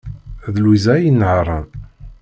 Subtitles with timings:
[0.53, 1.65] D Lwiza ay inehhṛen.